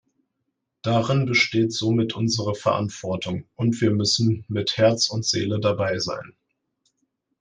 Darin 0.81 1.27
besteht 1.27 1.71
somit 1.71 2.15
unsere 2.15 2.55
Verantwortung, 2.55 3.45
und 3.55 3.81
wir 3.81 3.91
müssen 3.91 4.43
mit 4.47 4.77
Herz 4.77 5.09
und 5.11 5.23
Seele 5.27 5.59
dabei 5.59 5.99
sein. 5.99 6.35